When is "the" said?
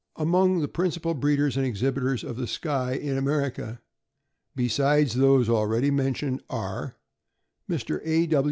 0.61-0.67, 2.35-2.47